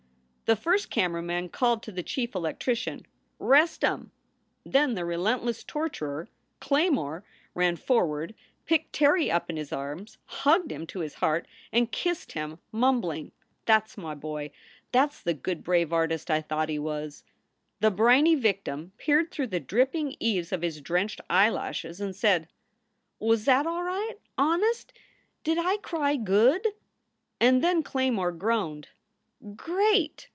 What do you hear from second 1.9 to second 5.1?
the chief electrician, "Rest em!" Then the